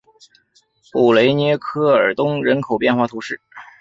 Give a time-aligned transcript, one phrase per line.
[0.91, 3.39] 布雷涅科尔东人口变化图示